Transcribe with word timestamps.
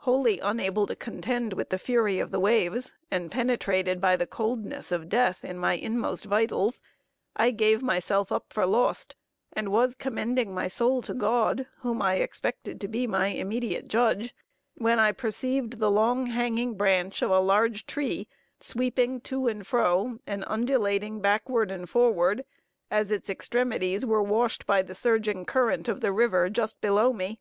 Wholly 0.00 0.40
unable 0.40 0.86
to 0.88 0.94
contend 0.94 1.54
with 1.54 1.70
the 1.70 1.78
fury 1.78 2.18
of 2.18 2.30
the 2.30 2.38
waves, 2.38 2.92
and 3.10 3.30
penetrated 3.30 3.98
by 3.98 4.14
the 4.14 4.26
coldness 4.26 4.92
of 4.92 5.08
death, 5.08 5.42
in 5.42 5.56
my 5.56 5.72
inmost 5.72 6.26
vitals, 6.26 6.82
I 7.34 7.50
gave 7.50 7.80
myself 7.80 8.30
up 8.30 8.52
for 8.52 8.66
lost, 8.66 9.16
and 9.54 9.72
was 9.72 9.94
commending 9.94 10.52
my 10.52 10.68
soul 10.68 11.00
to 11.00 11.14
God, 11.14 11.66
whom 11.78 12.02
I 12.02 12.16
expected 12.16 12.78
to 12.82 12.88
be 12.88 13.06
my 13.06 13.28
immediate 13.28 13.88
Judge, 13.88 14.34
when 14.74 14.98
I 14.98 15.12
perceived 15.12 15.78
the 15.78 15.90
long 15.90 16.26
hanging 16.26 16.74
branch 16.74 17.22
of 17.22 17.30
a 17.30 17.40
large 17.40 17.86
tree, 17.86 18.28
sweeping 18.60 19.18
to 19.22 19.48
and 19.48 19.66
fro, 19.66 20.18
and 20.26 20.44
undulating 20.46 21.20
backward 21.22 21.70
and 21.70 21.88
forward, 21.88 22.44
as 22.90 23.10
its 23.10 23.30
extremities 23.30 24.04
were 24.04 24.22
washed 24.22 24.66
by 24.66 24.82
the 24.82 24.94
surging 24.94 25.46
current 25.46 25.88
of 25.88 26.02
the 26.02 26.12
river, 26.12 26.50
just 26.50 26.82
below 26.82 27.14
me. 27.14 27.40